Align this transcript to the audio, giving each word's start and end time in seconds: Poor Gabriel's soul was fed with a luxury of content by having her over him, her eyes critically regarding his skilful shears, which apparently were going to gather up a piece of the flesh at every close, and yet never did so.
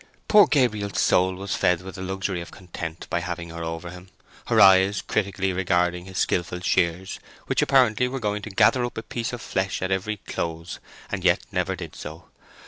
Poor 0.27 0.47
Gabriel's 0.47 0.99
soul 0.99 1.35
was 1.35 1.53
fed 1.53 1.83
with 1.83 1.95
a 1.95 2.01
luxury 2.01 2.41
of 2.41 2.49
content 2.49 3.05
by 3.11 3.19
having 3.19 3.51
her 3.51 3.63
over 3.63 3.91
him, 3.91 4.09
her 4.47 4.59
eyes 4.59 4.99
critically 5.03 5.53
regarding 5.53 6.05
his 6.05 6.17
skilful 6.17 6.59
shears, 6.59 7.19
which 7.45 7.61
apparently 7.61 8.07
were 8.07 8.19
going 8.19 8.41
to 8.41 8.49
gather 8.49 8.83
up 8.83 8.97
a 8.97 9.03
piece 9.03 9.31
of 9.31 9.41
the 9.41 9.45
flesh 9.47 9.79
at 9.79 9.91
every 9.91 10.17
close, 10.17 10.79
and 11.11 11.23
yet 11.23 11.45
never 11.51 11.75
did 11.75 11.95
so. 11.95 12.25